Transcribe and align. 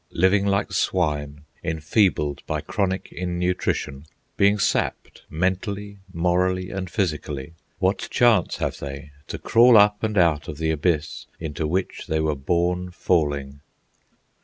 Living 0.13 0.47
like 0.47 0.71
swine, 0.73 1.43
enfeebled 1.63 2.41
by 2.47 2.59
chronic 2.59 3.09
innutrition, 3.13 4.07
being 4.35 4.57
sapped 4.57 5.21
mentally, 5.29 5.99
morally, 6.11 6.71
and 6.71 6.89
physically, 6.89 7.53
what 7.77 8.07
chance 8.09 8.55
have 8.57 8.79
they 8.79 9.11
to 9.27 9.37
crawl 9.37 9.77
up 9.77 10.01
and 10.01 10.17
out 10.17 10.47
of 10.47 10.57
the 10.57 10.71
Abyss 10.71 11.27
into 11.39 11.67
which 11.67 12.07
they 12.07 12.19
were 12.19 12.33
born 12.33 12.89
falling? 12.89 13.61